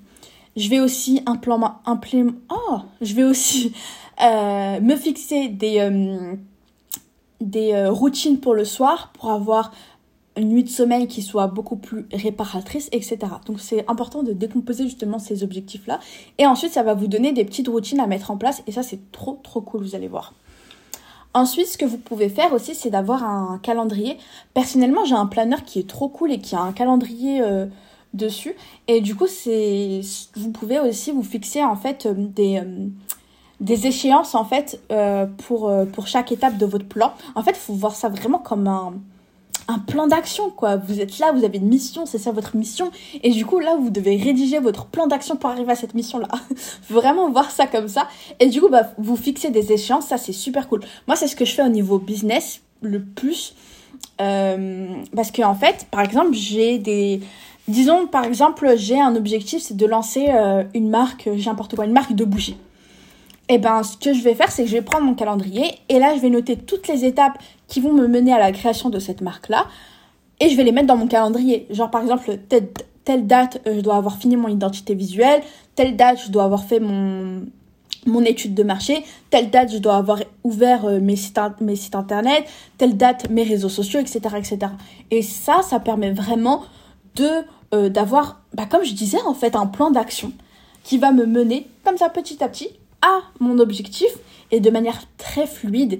[0.56, 3.72] Je vais aussi oh, je vais aussi
[4.22, 5.90] euh, me fixer des,
[7.40, 9.72] des routines pour le soir pour avoir
[10.36, 13.18] une nuit de sommeil qui soit beaucoup plus réparatrice, etc.
[13.46, 16.00] Donc c'est important de décomposer justement ces objectifs-là.
[16.38, 18.62] Et ensuite, ça va vous donner des petites routines à mettre en place.
[18.66, 20.34] Et ça, c'est trop, trop cool, vous allez voir.
[21.34, 24.18] Ensuite, ce que vous pouvez faire aussi, c'est d'avoir un calendrier.
[24.54, 27.66] Personnellement, j'ai un planeur qui est trop cool et qui a un calendrier euh,
[28.12, 28.54] dessus.
[28.86, 30.00] Et du coup, c'est,
[30.36, 32.86] vous pouvez aussi vous fixer en fait euh, des, euh,
[33.58, 34.80] des échéances en fait
[35.46, 37.12] pour, pour chaque étape de votre plan.
[37.34, 38.94] En fait, il faut voir ça vraiment comme un
[39.68, 40.76] un plan d'action, quoi.
[40.76, 42.90] Vous êtes là, vous avez une mission, c'est ça votre mission.
[43.22, 46.28] Et du coup, là, vous devez rédiger votre plan d'action pour arriver à cette mission-là.
[46.90, 48.08] Vraiment voir ça comme ça.
[48.40, 50.80] Et du coup, bah, vous fixez des échéances, ça, c'est super cool.
[51.06, 53.54] Moi, c'est ce que je fais au niveau business le plus.
[54.20, 57.20] Euh, parce que, en fait, par exemple, j'ai des.
[57.66, 61.86] Disons, par exemple, j'ai un objectif, c'est de lancer euh, une marque, j'ai n'importe quoi,
[61.86, 62.58] une marque de bougies
[63.50, 65.74] et eh ben ce que je vais faire, c'est que je vais prendre mon calendrier
[65.90, 67.36] et là je vais noter toutes les étapes
[67.74, 69.66] qui vont me mener à la création de cette marque-là
[70.38, 71.66] et je vais les mettre dans mon calendrier.
[71.70, 75.42] Genre par exemple, telle, date, euh, je dois avoir fini mon identité visuelle,
[75.74, 77.42] telle date, je dois avoir fait mon,
[78.06, 81.96] mon étude de marché, telle date, je dois avoir ouvert euh, mes, sites, mes sites
[81.96, 82.44] internet,
[82.78, 84.20] telle date, mes réseaux sociaux, etc.
[84.38, 84.58] etc.
[85.10, 86.62] Et ça, ça permet vraiment
[87.16, 87.28] de
[87.74, 90.30] euh, d'avoir, bah, comme je disais, en fait, un plan d'action
[90.84, 92.68] qui va me mener comme ça petit à petit
[93.02, 94.10] à mon objectif
[94.52, 95.98] et de manière très fluide.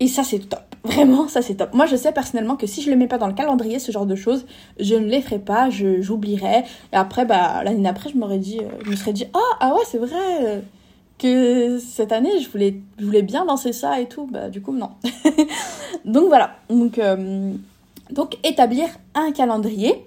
[0.00, 0.65] Et ça, c'est top.
[0.86, 1.74] Vraiment, ça c'est top.
[1.74, 4.06] Moi, je sais personnellement que si je le mets pas dans le calendrier, ce genre
[4.06, 4.46] de choses,
[4.78, 6.64] je ne les ferai pas, j'oublierai.
[6.92, 9.74] Et après, bah l'année d'après, je m'aurais dit, euh, je me serais dit, ah ah
[9.74, 10.60] ouais, c'est vrai euh,
[11.18, 14.26] que cette année, je voulais, je voulais bien lancer ça et tout.
[14.30, 14.90] Bah du coup, non.
[16.04, 16.56] donc voilà.
[16.70, 17.52] Donc euh,
[18.10, 20.06] donc établir un calendrier.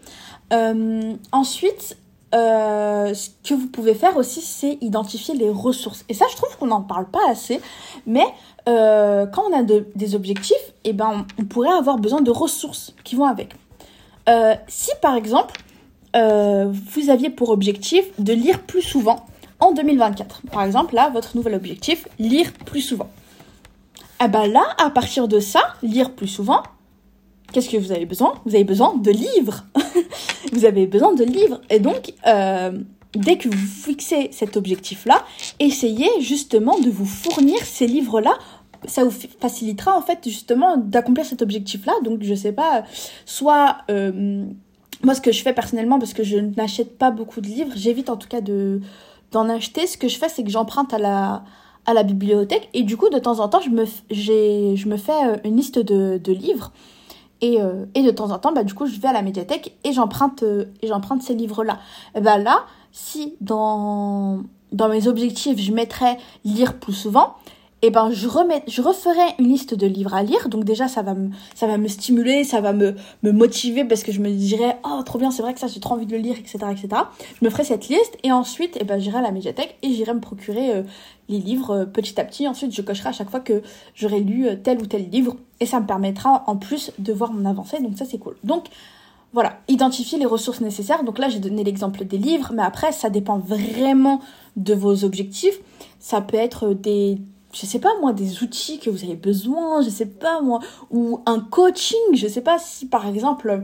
[1.32, 1.98] ensuite,
[2.32, 6.06] ce que vous pouvez faire aussi, c'est identifier les ressources.
[6.08, 7.60] Et ça, je trouve qu'on n'en parle pas assez.
[8.06, 8.26] Mais
[8.68, 13.16] euh, quand on a des objectifs, eh ben, on, pourrait avoir besoin de ressources qui
[13.16, 13.54] vont avec.
[14.28, 15.60] Euh, si par exemple,
[16.16, 19.26] euh, vous aviez pour objectif de lire plus souvent
[19.60, 23.10] en 2024, par exemple, là, votre nouvel objectif, lire plus souvent.
[24.24, 26.64] Eh ben là, à partir de ça, lire plus souvent,
[27.52, 28.34] qu'est-ce que vous avez besoin?
[28.46, 29.64] Vous avez besoin de livres.
[30.54, 31.62] vous avez besoin de livres.
[31.70, 32.14] Et donc,
[33.16, 35.26] dès que vous fixez cet objectif-là,
[35.60, 38.38] essayez justement de vous fournir ces livres-là
[38.86, 41.94] ça vous facilitera en fait justement d'accomplir cet objectif-là.
[42.04, 42.84] Donc je sais pas,
[43.26, 44.46] soit euh,
[45.04, 48.10] moi ce que je fais personnellement parce que je n'achète pas beaucoup de livres, j'évite
[48.10, 48.82] en tout cas de
[49.32, 49.88] d'en acheter.
[49.88, 51.44] Ce que je fais c'est que j'emprunte à la
[51.86, 53.86] à la bibliothèque et du coup de temps en temps je me
[54.98, 56.72] fais euh, une liste de, livres.
[57.42, 59.78] Et, euh, et, de temps en temps, bah, du coup, je vais à la médiathèque
[59.86, 61.80] et j'emprunte et j'emprunte ces livres-là.
[62.20, 67.36] Bah là, si dans, dans mes objectifs, je mettrais lire plus souvent,
[67.82, 70.50] eh ben je remets je referai une liste de livres à lire.
[70.50, 74.04] Donc déjà ça va me ça va me stimuler ça va me me motiver parce
[74.04, 76.12] que je me dirais oh trop bien c'est vrai que ça j'ai trop envie de
[76.12, 77.04] le lire etc etc
[77.40, 80.14] je me ferai cette liste et ensuite eh ben j'irai à la médiathèque et j'irai
[80.14, 80.84] me procurer euh,
[81.30, 82.48] les livres euh, petit à petit.
[82.48, 83.62] Ensuite je cocherai à chaque fois que
[83.96, 87.32] j'aurai lu euh, tel ou tel livre et ça me permettra en plus de voir
[87.32, 87.80] mon avancée.
[87.82, 88.36] Donc ça c'est cool.
[88.44, 88.66] Donc
[89.34, 91.04] voilà, identifier les ressources nécessaires.
[91.04, 94.22] Donc là, j'ai donné l'exemple des livres, mais après, ça dépend vraiment
[94.56, 95.60] de vos objectifs.
[96.00, 97.20] Ça peut être des,
[97.54, 101.22] je sais pas moi, des outils que vous avez besoin, je sais pas moi, ou
[101.26, 103.64] un coaching, je sais pas si par exemple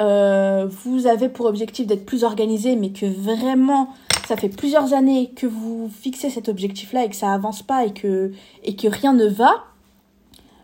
[0.00, 3.90] euh, vous avez pour objectif d'être plus organisé, mais que vraiment
[4.26, 7.92] ça fait plusieurs années que vous fixez cet objectif-là et que ça avance pas et
[7.92, 9.64] que, et que rien ne va,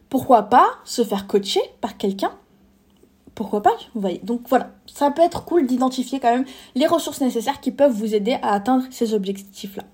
[0.09, 2.33] pourquoi pas se faire coacher par quelqu'un
[3.39, 4.21] pourquoi pas, vous voyez.
[4.25, 8.13] Donc voilà, ça peut être cool d'identifier quand même les ressources nécessaires qui peuvent vous
[8.13, 9.85] aider à atteindre ces objectifs-là.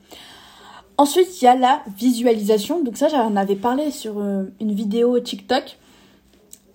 [0.96, 2.83] Ensuite, il y a la visualisation.
[2.83, 5.76] Donc ça, j'en avais parlé sur euh, une vidéo TikTok.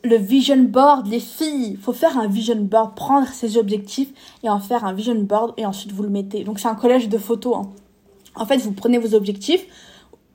[0.04, 4.10] Le vision board, les filles, il faut faire un vision board, prendre ses objectifs
[4.44, 6.44] et en faire un vision board et ensuite vous le mettez.
[6.44, 7.58] Donc c'est un collège de photos.
[7.58, 7.70] Hein.
[8.36, 9.66] En fait, vous prenez vos objectifs,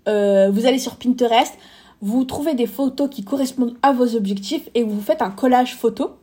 [0.09, 1.55] euh, vous allez sur Pinterest,
[2.01, 6.17] vous trouvez des photos qui correspondent à vos objectifs et vous faites un collage photo.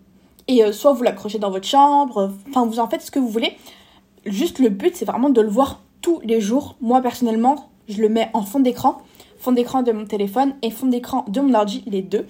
[0.47, 3.29] Et euh, soit vous l'accrochez dans votre chambre, enfin vous en faites ce que vous
[3.29, 3.57] voulez.
[4.25, 6.75] Juste le but, c'est vraiment de le voir tous les jours.
[6.81, 8.99] Moi, personnellement, je le mets en fond d'écran,
[9.37, 12.25] fond d'écran de mon téléphone et fond d'écran de mon ordi, les deux.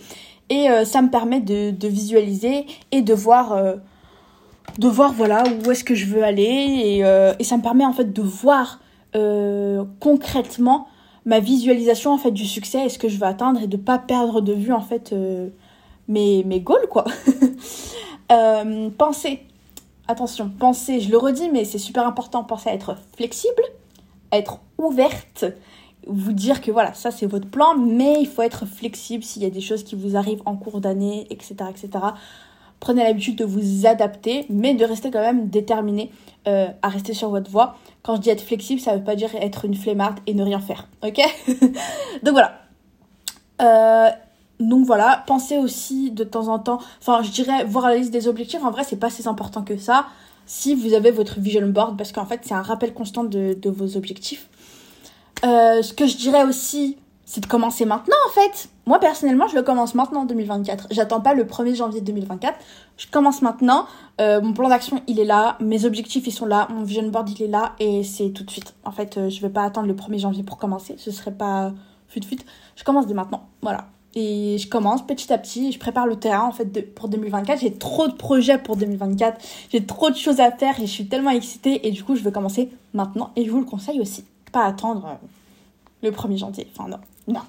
[0.50, 3.76] Et euh, ça me permet de, visualiser et de voir, euh,
[4.80, 6.44] de voir voilà, où est-ce que je veux aller.
[6.44, 8.80] Et, euh, et, ça me permet en fait de voir
[10.00, 10.88] concrètement
[11.26, 13.98] ma visualisation en fait du succès et ce que je veux atteindre et de pas
[13.98, 15.14] perdre de vue en fait
[16.08, 17.06] mes, mes goals quoi.
[18.98, 19.42] pensez
[20.12, 23.64] attention, pensez, je le redis, mais c'est super important, pensez à être flexible,
[24.32, 25.46] être ouverte,
[26.08, 29.46] vous dire que voilà, ça c'est votre plan, mais il faut être flexible s'il y
[29.46, 31.90] a des choses qui vous arrivent en cours d'année, etc., etc.
[32.80, 36.12] Prenez l'habitude de vous adapter, mais de rester quand même déterminé
[36.48, 37.76] euh, à rester sur votre voie.
[38.02, 40.60] Quand je dis être flexible, ça veut pas dire être une flemmarde et ne rien
[40.60, 41.22] faire, ok?
[42.24, 42.58] Donc voilà.
[43.62, 44.10] Euh,
[44.62, 48.28] donc voilà, pensez aussi de temps en temps, enfin je dirais voir la liste des
[48.28, 50.06] objectifs, en vrai c'est pas si important que ça
[50.52, 53.96] si vous avez votre vision board parce qu'en fait c'est un rappel constant de, vos
[53.96, 54.50] objectifs.
[55.46, 58.68] Euh, ce que je dirais aussi, c'est de commencer maintenant en fait.
[58.86, 60.88] Moi personnellement je le commence maintenant en 2024.
[60.92, 62.60] J'attends pas le 1er janvier 2024.
[62.98, 63.86] Je commence maintenant.
[64.20, 67.30] Euh, mon plan d'action il est là, mes objectifs ils sont là, mon vision board
[67.30, 68.74] il est là et c'est tout de suite.
[68.84, 71.72] En fait euh, je vais pas attendre le 1er janvier pour commencer, ce serait pas
[72.10, 72.40] fut fut.
[72.76, 73.48] Je commence dès maintenant.
[73.62, 73.88] Voilà.
[74.14, 77.62] Et je commence petit à petit, je prépare le terrain en fait pour 2024.
[77.62, 81.08] J'ai trop de projets pour 2024, j'ai trop de choses à faire et je suis
[81.08, 84.26] tellement excitée et du coup je veux commencer maintenant et je vous le conseille aussi.
[84.52, 87.42] Pas attendre euh, le 1er janvier, enfin non, non.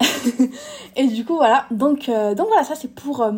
[0.96, 3.22] et du coup voilà, donc, euh, donc voilà, ça c'est pour...
[3.22, 3.32] Euh,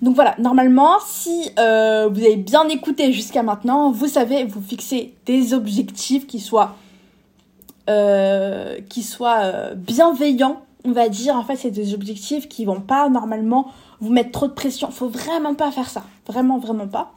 [0.00, 5.54] donc voilà, normalement, si vous avez bien écouté jusqu'à maintenant, vous savez, vous fixez des
[5.54, 6.74] objectifs qui soient,
[7.86, 13.70] qui soient bienveillants on va dire, en fait, c'est des objectifs qui vont pas normalement
[14.00, 14.90] vous mettre trop de pression.
[14.90, 16.04] Faut vraiment pas faire ça.
[16.26, 17.12] Vraiment, vraiment pas.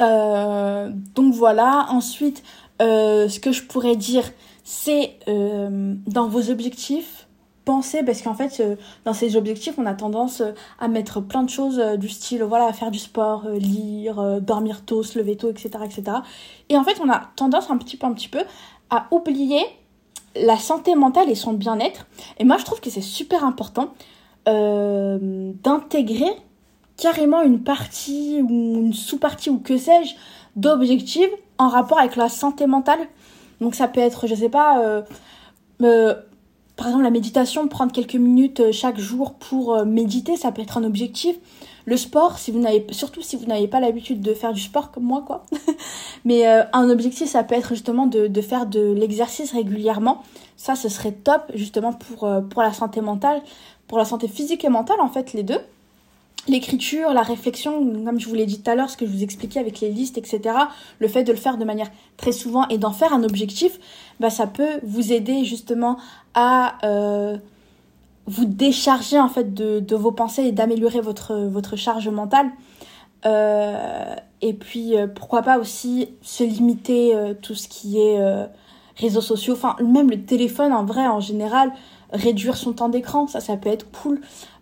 [0.00, 1.86] Euh, donc voilà.
[1.90, 2.42] Ensuite,
[2.80, 4.24] euh, ce que je pourrais dire,
[4.64, 7.26] c'est euh, dans vos objectifs,
[7.66, 8.62] penser parce qu'en fait
[9.04, 10.42] dans ces objectifs on a tendance
[10.80, 15.18] à mettre plein de choses du style voilà faire du sport lire dormir tôt se
[15.18, 16.16] lever tôt etc etc
[16.70, 18.40] et en fait on a tendance un petit peu un petit peu
[18.88, 19.62] à oublier
[20.36, 22.06] la santé mentale et son bien-être
[22.38, 23.94] et moi je trouve que c'est super important
[24.46, 26.32] d'intégrer
[26.96, 30.14] carrément une partie ou une sous-partie ou que sais-je
[30.56, 33.06] d'objectifs en rapport avec la santé mentale
[33.60, 35.02] donc ça peut être, je sais pas, euh,
[35.82, 36.14] euh,
[36.76, 40.78] par exemple la méditation, prendre quelques minutes euh, chaque jour pour méditer, ça peut être
[40.78, 41.36] un objectif.
[41.86, 44.90] Le sport, si vous n'avez, surtout si vous n'avez pas l'habitude de faire du sport
[44.90, 45.44] comme moi, quoi.
[46.24, 50.22] Mais un objectif, ça peut être justement de, faire de l'exercice régulièrement.
[50.56, 53.42] Ça, ce serait top justement pour, pour la santé mentale,
[53.88, 55.60] pour la santé physique et mentale en fait, les deux
[56.48, 59.22] l'écriture, la réflexion, comme je vous l'ai dit tout à l'heure, ce que je vous
[59.22, 60.40] expliquais avec les listes, etc.,
[60.98, 63.78] le fait de le faire de manière très souvent et d'en faire un objectif,
[64.20, 65.98] bah, ça peut vous aider justement
[66.34, 67.36] à euh,
[68.26, 72.50] vous décharger en fait de, de vos pensées et d'améliorer votre, votre charge mentale.
[73.26, 78.18] Euh, et puis euh, pourquoi pas aussi se limiter tout ce qui est
[78.96, 81.72] réseaux sociaux, enfin même le téléphone en vrai en général,
[82.12, 84.20] réduire son temps d'écran, ça ça peut être cool.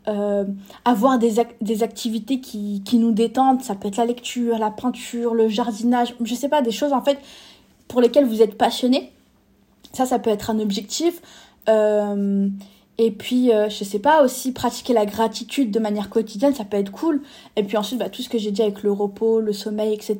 [0.09, 0.45] Euh,
[0.87, 5.35] avoir des, des activités qui, qui, nous détendent, ça peut être la lecture, la peinture,
[5.35, 7.19] le jardinage, je sais pas, des choses en fait
[7.89, 9.13] pour lesquelles vous êtes passionné.
[9.93, 11.21] Ça, ça peut être un objectif.
[11.69, 12.49] Euh,
[12.99, 16.77] et puis, euh, je sais pas, aussi pratiquer la gratitude de manière quotidienne, ça peut
[16.77, 17.23] être cool.
[17.57, 20.17] Et puis ensuite, bah, tout ce que j'ai dit avec le repos, le sommeil, etc.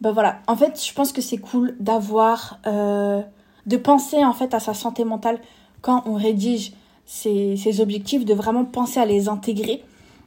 [0.00, 4.60] Bah voilà, en fait, je pense que c'est cool d'avoir, de penser en fait à
[4.60, 5.38] sa santé mentale
[5.82, 6.72] quand on rédige
[7.10, 9.82] ces, objectifs, de vraiment penser à les intégrer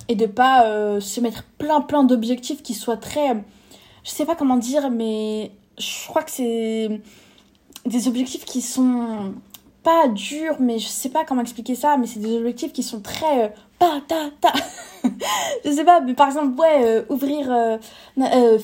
[0.09, 3.41] et de pas euh, se mettre plein plein d'objectifs qui soient très
[4.03, 7.01] je sais pas comment dire mais je crois que c'est
[7.85, 9.33] des objectifs qui sont
[9.83, 13.01] pas durs mais je sais pas comment expliquer ça mais c'est des objectifs qui sont
[13.01, 13.47] très euh,
[13.79, 14.53] pas ta ta.
[15.65, 17.79] Je sais pas mais par exemple ouais euh, ouvrir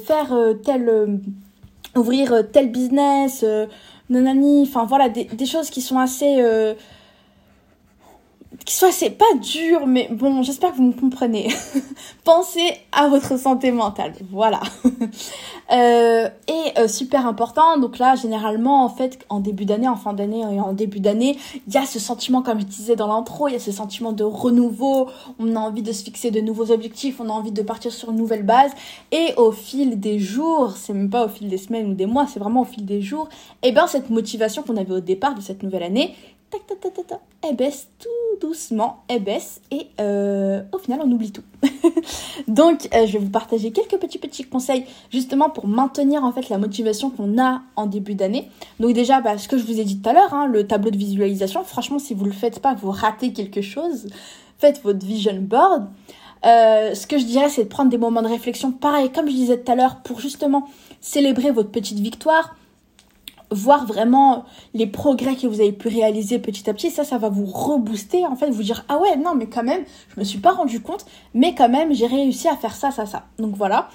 [0.05, 1.19] faire tel
[1.95, 3.45] ouvrir tel business
[4.10, 6.43] nanani enfin voilà des, des, choses qui sont assez
[8.65, 11.49] qui soit c'est pas dur mais bon j'espère que vous me comprenez
[12.23, 14.13] pensez à votre santé mentale.
[14.32, 14.60] Voilà.
[15.71, 20.13] Euh, et euh, super important donc là généralement en fait en début d'année en fin
[20.13, 23.47] d'année et en début d'année il y a ce sentiment comme je disais dans l'intro
[23.47, 25.10] il y a ce sentiment de renouveau.
[25.38, 28.10] On a envie de se fixer de nouveaux objectifs on a envie de partir sur
[28.10, 28.71] une nouvelle base.
[29.12, 32.25] Et au fil des jours c'est même pas au fil des semaines ou des mois
[32.25, 33.29] c'est vraiment au fil des jours
[33.62, 36.15] et eh ben cette motivation qu'on avait au départ de cette nouvelle année
[36.50, 41.12] tac, tac, tac, tac, elle baisse tout doucement, elle baisse et euh, au final on
[41.12, 41.44] oublie tout.
[42.48, 46.50] Donc euh, je vais vous partager quelques petits petits conseils justement pour maintenir en fait
[46.50, 48.50] la motivation qu'on a en début d'année.
[48.80, 50.92] Donc déjà bah, ce que je vous ai dit tout à l'heure, hein, le tableau
[50.92, 54.08] de visualisation, franchement si vous le faites pas, vous ratez quelque chose.
[54.58, 55.88] Faites votre vision board.
[56.46, 59.34] Euh, ce que je dirais, c'est de prendre des moments de réflexion, pareil, comme je
[59.34, 60.68] disais tout à l'heure, pour justement
[61.02, 62.56] célébrer votre petite victoire,
[63.52, 67.30] voir vraiment les progrès que vous avez pu réaliser petit à petit, ça, ça va
[67.30, 69.84] vous rebooster, en fait, vous dire, ah ouais, non, mais quand même,
[70.14, 73.06] je me suis pas rendu compte, mais quand même, j'ai réussi à faire ça, ça,
[73.06, 73.26] ça.
[73.38, 73.90] Donc voilà.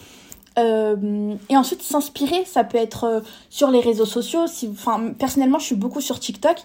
[0.59, 4.47] Euh, et ensuite, s'inspirer, ça peut être euh, sur les réseaux sociaux.
[4.47, 6.63] Si, enfin, personnellement, je suis beaucoup sur TikTok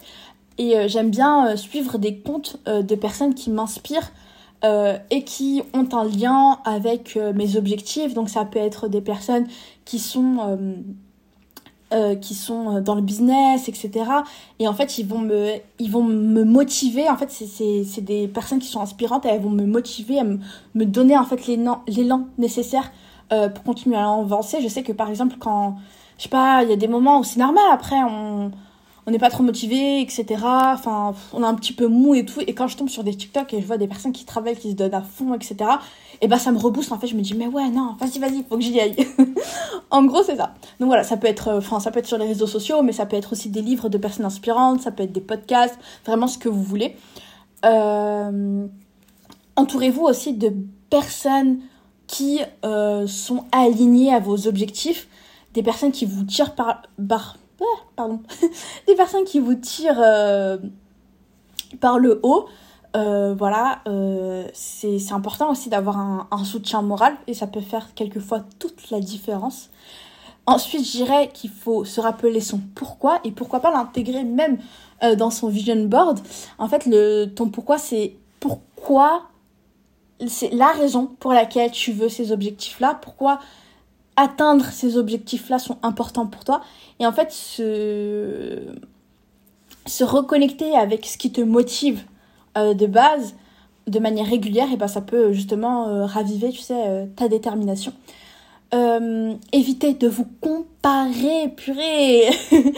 [0.57, 4.11] et euh, j'aime bien suivre des comptes de personnes qui m'inspirent
[4.61, 8.13] et qui ont un lien avec mes objectifs.
[8.13, 9.47] Donc ça peut être des personnes
[9.85, 10.57] qui sont
[12.15, 13.91] qui sont euh, dans le business, etc.
[14.59, 17.09] Et en fait, ils vont me, ils vont me motiver.
[17.09, 20.39] En fait, c'est des personnes qui sont inspirantes et elles vont me motiver, à me,
[20.75, 22.91] me donner en fait l'élan nécessaire
[23.31, 24.59] euh, pour continuer à avancer.
[24.61, 25.77] Je sais que par exemple, quand,
[26.17, 28.51] je sais pas, il y a des moments où c'est normal, après, on
[29.05, 30.25] on n'est pas trop motivé, etc.
[30.43, 32.41] Enfin, on est un petit peu mou et tout.
[32.45, 34.71] Et quand je tombe sur des TikTok et je vois des personnes qui travaillent, qui
[34.71, 35.55] se donnent à fond, etc.
[36.21, 36.91] Et bah ça me rebooste.
[36.91, 38.95] En fait, je me dis mais ouais non, vas-y vas-y, faut que j'y aille.
[39.91, 40.53] en gros c'est ça.
[40.79, 42.91] Donc voilà, ça peut être, euh, enfin ça peut être sur les réseaux sociaux, mais
[42.91, 46.27] ça peut être aussi des livres de personnes inspirantes, ça peut être des podcasts, vraiment
[46.27, 46.95] ce que vous voulez.
[47.65, 48.67] Euh,
[49.55, 50.53] entourez-vous aussi de
[50.89, 51.59] personnes
[52.07, 55.07] qui euh, sont alignées à vos objectifs,
[55.53, 57.37] des personnes qui vous tirent par, par
[57.95, 58.21] pardon,
[58.87, 60.57] des personnes qui vous tirent euh,
[61.79, 62.47] par le haut.
[62.95, 68.43] Euh, voilà, euh, c'est important aussi d'avoir un, soutien moral et ça peut faire quelquefois
[68.57, 69.69] toute la différence.
[70.47, 74.57] Ensuite, je dirais qu'il faut se rappeler son pourquoi et pourquoi pas l'intégrer même
[75.17, 76.19] dans son vision board.
[76.57, 79.27] En fait, le, ton pourquoi, c'est pourquoi,
[80.27, 83.39] c'est la raison pour laquelle tu veux ces objectifs-là, pourquoi
[84.19, 86.61] atteindre ces objectifs-là sont importants pour toi.
[86.99, 88.73] Et en fait, se,
[90.01, 92.03] reconnecter avec ce qui te motive,
[92.55, 93.35] de base
[93.87, 97.93] de manière régulière, et ben ça peut justement raviver, tu sais, ta détermination.
[98.71, 102.29] Évitez de vous comparer, purée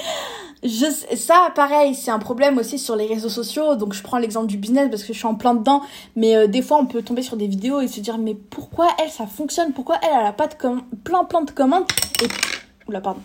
[0.67, 3.75] ça, pareil, c'est un problème aussi sur les réseaux sociaux.
[3.75, 5.81] Donc, je prends l'exemple du business parce que je suis en plein dedans.
[6.15, 8.87] Mais euh, des fois, on peut tomber sur des vidéos et se dire, mais pourquoi
[9.01, 9.73] elle, ça fonctionne?
[9.73, 10.55] Pourquoi elle, elle a pas de
[11.03, 11.85] plein, plein de commandes?
[12.87, 13.21] Oula, pardon.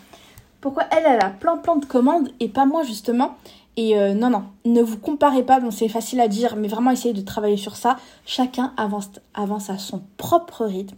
[0.61, 3.37] Pourquoi elle, elle a plein, plein de commandes et pas moi, justement?
[3.79, 5.61] Et euh, non, non, ne vous comparez pas.
[5.61, 7.99] Bon, c'est facile à dire, mais vraiment, essayez de travailler sur ça.
[8.25, 10.97] Chacun avance, avance à son propre rythme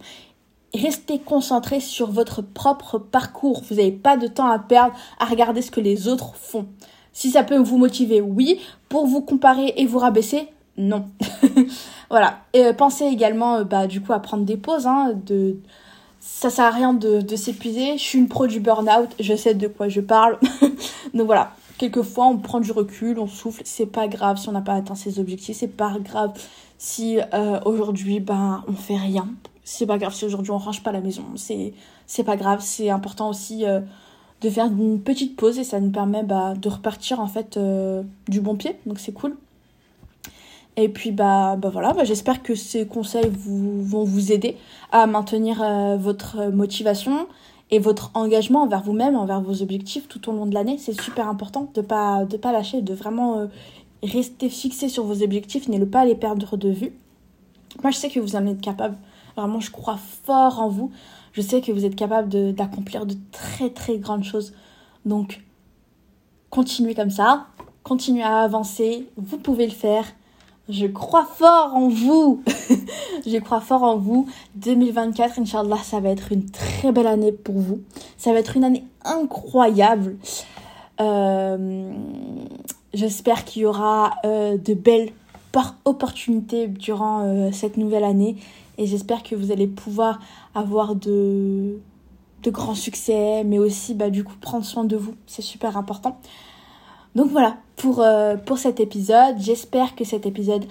[0.73, 3.63] restez concentré sur votre propre parcours.
[3.69, 6.67] Vous n'avez pas de temps à perdre à regarder ce que les autres font.
[7.13, 8.59] Si ça peut vous motiver, oui.
[8.87, 11.07] Pour vous comparer et vous rabaisser, non.
[12.09, 12.39] voilà.
[12.53, 14.87] Et euh, pensez également, euh, bah, du coup, à prendre des pauses.
[14.87, 15.13] Hein.
[16.19, 17.97] Ça sert à rien de, de s'épuiser.
[17.97, 19.09] Je suis une pro du burn-out.
[19.19, 20.39] Je sais de quoi je parle.
[21.13, 21.51] Donc voilà.
[21.77, 23.61] Quelquefois, on prend du recul, on souffle.
[23.65, 25.57] C'est pas grave si on n'a pas atteint ses objectifs.
[25.57, 26.33] C'est pas grave
[26.77, 29.27] si euh, aujourd'hui, ben, on fait rien
[29.71, 33.29] c'est pas grave si aujourd'hui on range pas la maison, c'est pas grave, c'est important
[33.29, 33.81] aussi euh,
[34.41, 38.01] de faire une petite pause et ça nous permet bah, de repartir en fait euh,
[38.27, 39.37] du bon pied, donc c'est cool.
[40.75, 44.57] Et puis bah, bah voilà, bah, j'espère que ces conseils vont vous aider
[44.91, 47.27] à maintenir euh, votre motivation
[47.69, 50.79] et votre engagement envers vous-même, envers vos objectifs tout au long de l'année.
[50.79, 53.47] C'est super important de pas de pas lâcher, de vraiment
[54.01, 56.91] rester fixé sur vos objectifs, ne pas les perdre de vue.
[57.83, 58.95] Moi je sais que vous en êtes capable
[59.39, 60.91] Vraiment, je crois fort en vous.
[61.31, 64.53] Je sais que vous êtes capable d'accomplir de, très très grandes choses.
[65.05, 65.41] Donc,
[66.49, 67.47] continuez comme ça.
[67.83, 69.07] Continuez à avancer.
[69.15, 70.03] Vous pouvez le faire.
[70.67, 72.43] Je crois fort en vous.
[73.25, 74.27] je crois fort en vous.
[74.55, 77.79] 2024, Inch'Allah, ça va être une très belle année pour vous.
[78.17, 80.17] Ça va être une année incroyable.
[80.99, 81.93] Euh,
[82.93, 85.13] j'espère qu'il y aura euh, de belles
[85.85, 88.37] opportunités durant euh, cette nouvelle année
[88.79, 90.19] et j'espère que vous allez pouvoir
[90.55, 91.79] avoir de,
[92.41, 96.17] de grands succès, mais aussi bah, du coup prendre soin de vous, c'est super important.
[97.13, 99.35] Donc voilà pour, euh, pour cet épisode.
[99.37, 100.65] J'espère que cet épisode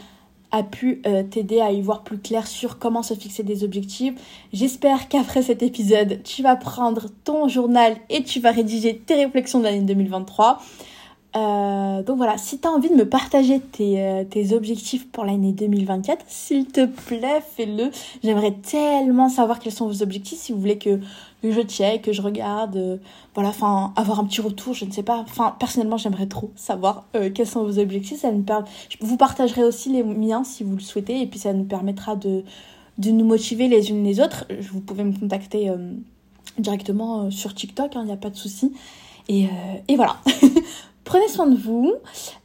[0.50, 4.14] a pu euh, t'aider à y voir plus clair sur comment se fixer des objectifs.
[4.54, 9.58] J'espère qu'après cet épisode, tu vas prendre ton journal et tu vas rédiger tes réflexions
[9.58, 10.62] de l'année 2023.
[11.36, 15.24] Euh, donc voilà, si tu as envie de me partager tes, euh, tes objectifs pour
[15.24, 17.90] l'année 2024, s'il te plaît, fais-le.
[18.22, 20.38] J'aimerais tellement savoir quels sont vos objectifs.
[20.38, 21.00] Si vous voulez que,
[21.42, 22.96] je check, que je regarde, euh,
[23.34, 25.18] voilà, enfin, avoir un petit retour, je ne sais pas.
[25.18, 28.20] Enfin, personnellement, j'aimerais trop savoir quels sont vos objectifs.
[28.20, 31.64] Ça Je vous partagerai aussi les miens si vous le souhaitez, et puis ça nous
[31.64, 32.42] permettra de,
[32.96, 34.46] de nous motiver les unes les autres.
[34.72, 35.70] Vous pouvez me contacter
[36.58, 38.72] directement sur TikTok, il hein, n'y a pas de souci.
[39.28, 39.46] Et,
[39.86, 40.16] et voilà.
[41.08, 41.94] Prenez soin de vous.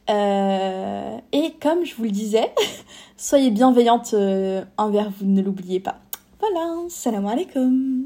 [0.08, 2.50] Euh, et comme je vous le disais,
[3.18, 6.00] soyez bienveillante euh, envers vous, ne l'oubliez pas.
[6.40, 8.04] Voilà, salam alaikum.